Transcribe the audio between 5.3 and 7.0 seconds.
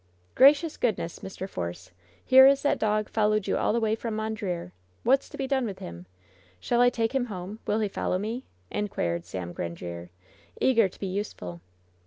be done with him? Shall I